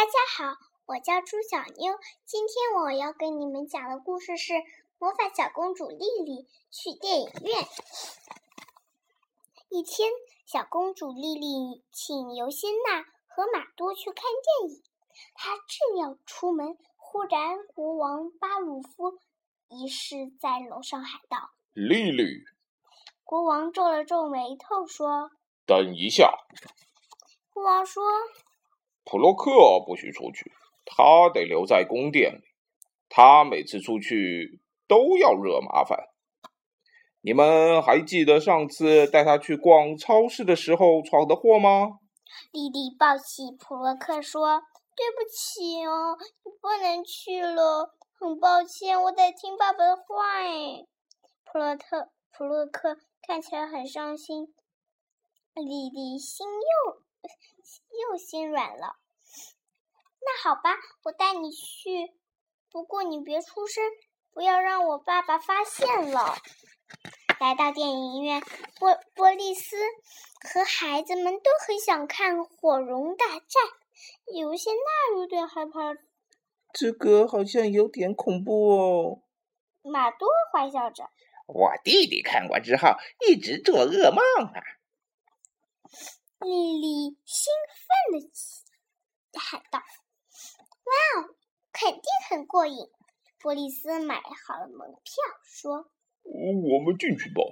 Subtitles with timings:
[0.00, 0.56] 大家好，
[0.86, 1.92] 我叫朱小妞。
[2.24, 4.54] 今天我要给你们讲的故事是
[4.98, 7.62] 《魔法小公主莉莉去电影院》。
[9.68, 10.10] 一天，
[10.46, 14.82] 小公主莉莉请尤辛娜和马多去看电影。
[15.34, 19.18] 她正要出门，忽然国王巴鲁夫
[19.68, 22.44] 一世在楼上喊道：“莉莉！”
[23.22, 25.30] 国王皱了皱眉头，说
[25.68, 26.32] ：“等一下。”
[27.52, 28.02] 国王说
[29.04, 29.50] ：“普洛克
[29.86, 30.52] 不许出去，
[30.84, 32.42] 他得留在宫殿里。
[33.08, 36.08] 他每次出去都要惹麻烦。
[37.22, 41.98] 你们还记得上次带他去逛超市的时候闯的祸吗？”
[42.52, 44.62] 莉莉抱起普洛克说
[44.96, 47.96] ：“对不起哦，你不能去了。
[48.18, 50.04] 很抱歉，我得听爸爸的话。”
[50.38, 50.86] 哎，
[51.44, 54.54] 普洛特普洛克看起来很伤心。
[55.54, 57.02] 莉莉心又。
[57.90, 58.96] 又心软了。
[60.20, 62.12] 那好吧，我带你去。
[62.70, 63.82] 不过你别出声，
[64.32, 66.36] 不要让我爸爸发现了。
[67.40, 68.42] 来到电影院，
[68.78, 69.76] 波波利斯
[70.42, 73.40] 和孩子们都很想看火龙大战。
[74.34, 75.96] 有些那有点害怕。
[76.72, 79.22] 这个好像有点恐怖哦。
[79.82, 81.10] 马多坏笑着。
[81.46, 82.90] 我弟弟看过之后，
[83.26, 84.62] 一直做噩梦啊。
[86.40, 87.52] 莉莉兴
[88.12, 88.20] 奋
[89.30, 89.78] 的喊道
[90.84, 91.36] ：“哇哦，
[91.70, 92.90] 肯定很过瘾！”
[93.38, 95.90] 波利斯买好了门票，说
[96.24, 97.42] ：“我们进去吧。”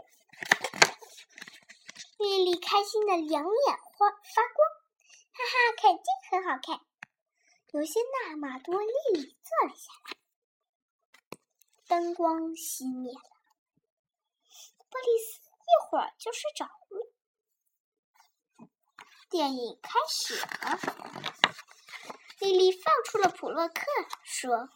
[2.19, 4.69] 莉莉开心的两眼发发光，
[5.33, 6.81] 哈哈，肯定很好看！
[7.73, 10.17] 有些娜、马多、莉莉坐了下来，
[11.87, 13.21] 灯光熄灭了，
[14.89, 17.13] 波利斯一会儿就睡着了。
[19.31, 20.79] 电影开始了，
[22.41, 23.85] 莉莉放出了普洛克，
[24.25, 24.71] 说：“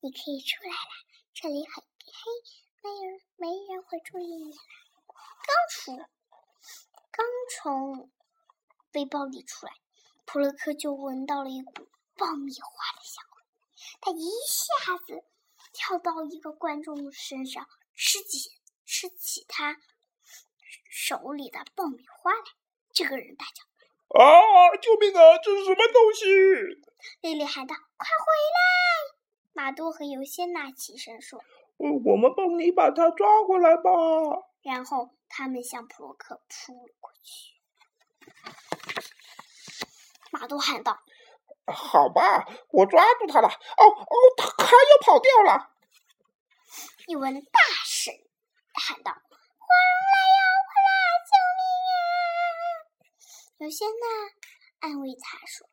[0.00, 0.90] 你可以出来了，
[1.34, 2.20] 这里很黑，
[2.80, 4.56] 没人没人会注意你了。”
[5.44, 5.96] 刚出，
[7.10, 8.10] 刚从
[8.90, 9.74] 背包里出来，
[10.24, 11.72] 普洛克就闻到了一股
[12.16, 13.42] 爆米花的香味，
[14.00, 15.22] 他一下子
[15.74, 19.76] 跳到一个观众身上，吃起吃起他
[20.88, 22.61] 手里的爆米花来。
[22.92, 23.62] 这个人大叫
[24.20, 24.76] ：“啊！
[24.80, 25.38] 救命啊！
[25.42, 26.26] 这是什么东西？”
[27.22, 28.60] 莉莉喊道：“快回来！”
[29.54, 31.42] 马多和尤仙娜起身说
[31.78, 33.90] ：“我们帮你把他抓回来吧。”
[34.62, 37.52] 然后他们向普洛克扑了过去。
[40.30, 41.00] 马多喊道
[41.66, 45.70] ：“好吧，我抓住他了。”哦哦，他他又跑掉了。
[47.06, 48.14] 一文大婶
[48.74, 50.40] 喊道：“花荣来呀！
[53.62, 55.68] 尤仙娜安慰他说：“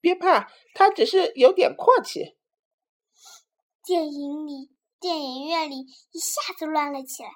[0.00, 2.38] 别怕，他只是有点阔气。”
[3.84, 5.80] 电影里，电影院里
[6.12, 7.28] 一下子乱了起来。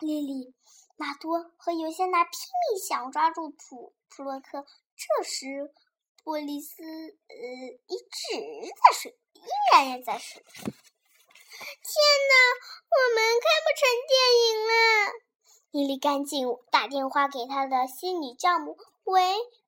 [0.00, 0.52] 莉莉、
[0.96, 4.66] 马多和尤仙娜拼命想抓住普普洛克。
[4.96, 5.72] 这时，
[6.24, 7.36] 波利斯呃
[7.86, 8.34] 一直
[8.74, 10.42] 在睡，依然也在睡。
[10.42, 10.50] 天
[12.26, 12.34] 哪，
[12.90, 14.72] 我们看不成电影了！
[15.74, 19.20] 莉莉赶紧打电话给她的仙女教母：“喂，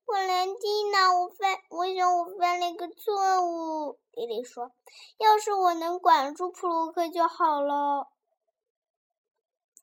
[0.05, 4.71] 我兰蒂娜，我犯，我想我犯了一个错误。”莉莉说
[5.19, 8.07] ：“要是我能管住普鲁克就好了。”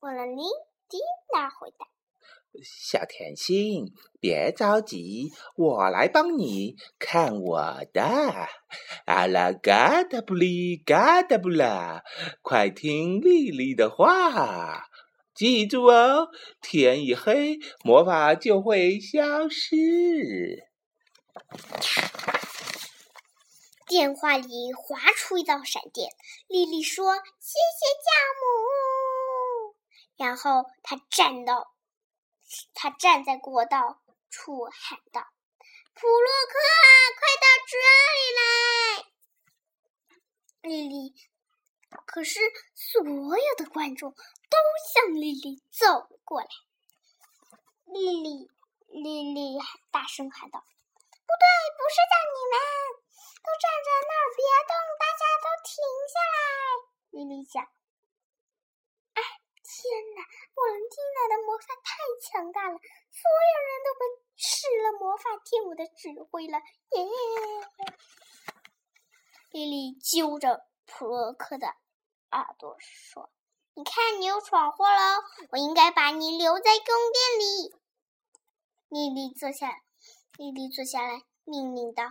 [0.01, 0.97] 我兰蒂
[1.35, 1.87] 娜回答
[2.65, 8.03] ：“小甜心，别着急，我来帮你看我的。
[9.05, 12.03] 阿拉嘎达布里嘎达布拉，
[12.41, 14.87] 快听莉莉的话。”
[15.34, 16.28] 记住哦，
[16.61, 20.69] 天一黑，魔法就会消失。
[23.89, 26.11] 电话里划出一道闪电，
[26.47, 29.75] 莉莉说：“谢谢教母。”
[30.17, 31.75] 然后她站到，
[32.73, 34.00] 她站在过道
[34.31, 35.27] 处喊道
[35.94, 36.59] ：“普洛克，
[37.19, 37.76] 快到这
[38.20, 38.43] 里来！”
[40.70, 41.14] 莉莉，
[42.06, 42.41] 可是
[42.75, 44.14] 所有的观众。
[44.55, 46.46] 都向丽丽走过来，
[47.87, 48.46] 丽丽，
[48.87, 49.58] 丽丽
[49.91, 51.44] 大声喊道：“不对，
[51.75, 52.56] 不是叫你们，
[53.43, 55.75] 都站在那儿别动，大家都停
[56.06, 56.38] 下来。”
[57.11, 57.67] 丽丽讲
[59.19, 59.23] ：“哎，
[59.58, 60.23] 天哪！
[60.23, 64.06] 瓦伦蒂娜的魔法太强大了，所有人都被
[64.37, 66.62] 施了魔法听我的指挥了。”
[66.94, 67.02] 耶！
[69.50, 71.75] 莉莉揪着普洛克的
[72.38, 73.31] 耳朵说。
[73.76, 75.20] 你看，你又闯祸了！
[75.50, 77.75] 我应该把你留在宫殿里。
[78.88, 79.82] 莉莉坐下，
[80.36, 82.04] 莉莉坐下来，命令道：“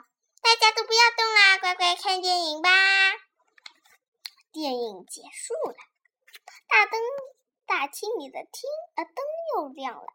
[0.43, 2.69] 大家都不要动啦，乖乖看电影吧。”
[4.51, 5.77] 电影结束了，
[6.67, 6.99] 大灯
[7.65, 9.15] 大厅里的厅呃灯
[9.55, 10.07] 又亮了。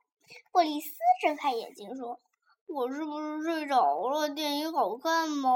[0.52, 2.20] 布里斯睁开眼睛说
[2.68, 4.28] ：“我是不是睡着了？
[4.28, 5.50] 电影好看吗？”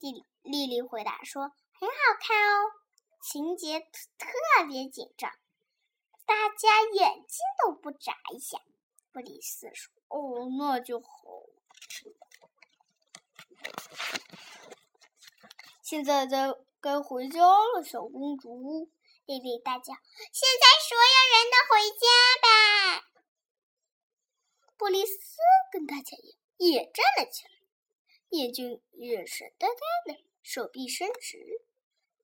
[0.00, 1.52] 丽丽丽回答说
[1.84, 2.72] ：“很好看哦，
[3.20, 5.30] 情节特别紧张，
[6.24, 8.58] 大家眼睛都不眨一下。”
[9.12, 11.08] 布里斯说：“哦，那就好。
[15.82, 18.90] 现在该该回家了，小公主。”
[19.26, 19.92] 丽丽大叫
[20.32, 22.06] ：“现在所有人都回家
[22.42, 22.48] 吧！”
[24.76, 25.38] 布里斯
[25.70, 27.50] 跟大家也也站了起来，
[28.30, 31.63] 眼睛眼神呆呆的，手臂伸直。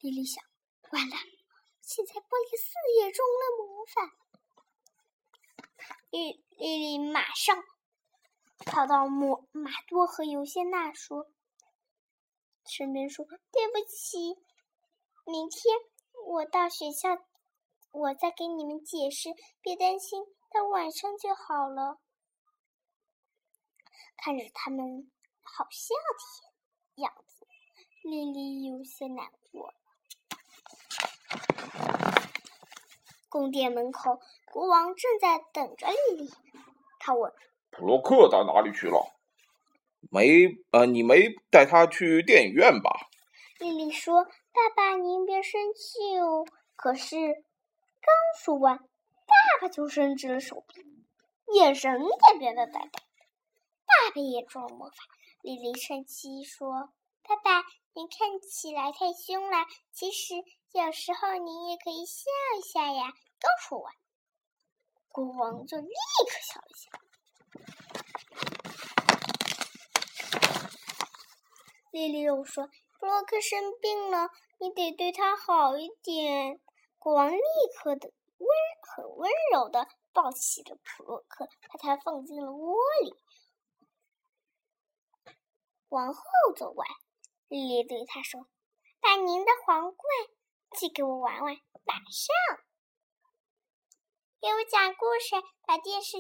[0.01, 0.43] 丽丽想：
[0.93, 1.17] 完了，
[1.83, 4.17] 现在玻璃四也中了魔法。
[6.11, 7.63] 丽丽丽马上
[8.65, 11.31] 跑到马马多和尤仙娜说
[12.67, 14.37] 身边说：“对不起，
[15.27, 15.75] 明天。”
[16.27, 17.09] 我到学校，
[17.93, 19.31] 我再给你们解释，
[19.63, 21.99] 别担心，到晚上就好了。
[24.17, 25.11] 看着他们
[25.43, 27.47] 好笑的样子，
[28.03, 29.75] 丽丽有些难过。
[33.29, 36.31] 宫殿门口，国王正在等着丽丽。
[36.99, 37.33] 他问
[37.71, 39.13] ：“普洛克到哪里去了？
[40.11, 43.09] 没，呃，你没带他去电影院吧？”
[43.61, 44.27] 丽丽说。
[44.53, 46.45] 爸爸，您别生气哦。
[46.75, 48.13] 可是，刚
[48.43, 50.85] 说完，爸爸就伸直了手臂，
[51.55, 52.91] 眼神也变得呆呆。
[52.91, 54.97] 爸爸也装魔法。
[55.43, 56.91] 丽丽生气说
[57.23, 57.63] ：“爸爸，
[57.95, 59.67] 你看起来太凶了。
[59.93, 60.35] 其实，
[60.73, 62.25] 有时候你也可以笑
[62.59, 63.95] 一下呀。”刚说完，
[65.09, 67.01] 国王就立刻笑了起来。
[71.91, 72.69] 丽丽又说。
[73.01, 74.29] 布洛克生病了，
[74.59, 76.61] 你得对他好一点。
[76.99, 77.41] 国王立
[77.75, 78.47] 刻的温
[78.83, 83.19] 很温柔的抱起了普洛克，把他放进了窝里。
[85.89, 86.23] 王后
[86.55, 86.91] 走过来，
[87.51, 88.47] 丽丽对他说
[89.03, 89.99] ：“把您的皇冠
[90.79, 92.65] 寄给我玩玩，马上
[94.41, 95.35] 给我讲故事。
[95.67, 96.19] 把电视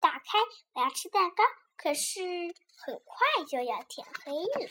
[0.00, 0.38] 打开，
[0.72, 1.44] 我要吃蛋糕。
[1.76, 2.20] 可是
[2.76, 4.68] 很快就要天黑了。”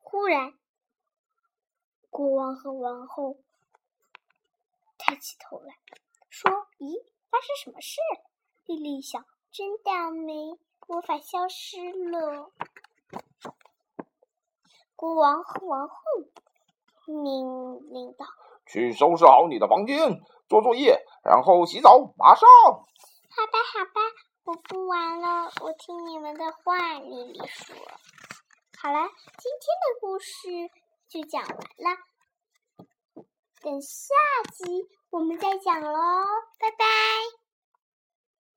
[0.00, 0.58] 忽然，
[2.08, 3.36] 国王和王后
[4.96, 5.78] 抬起头来
[6.30, 6.50] 说
[6.80, 8.30] ：“咦，发生什么事了？”
[8.64, 10.58] 丽丽想：“真倒霉，
[10.90, 12.50] 魔法消失了。”
[14.96, 15.94] 国王和王后
[17.06, 18.26] 命令道
[18.66, 22.48] ：“去收拾好你的房间，做作业，然后洗澡，马上。”
[23.30, 24.00] 好吧，好吧。
[24.42, 26.98] 我不玩了，我听你们的话。
[26.98, 27.76] 丽丽说
[28.82, 29.08] ：“好了，
[29.38, 30.70] 今天的故事
[31.08, 31.96] 就讲完了，
[33.62, 34.14] 等下
[34.52, 35.92] 集我们再讲喽，
[36.58, 36.84] 拜拜。”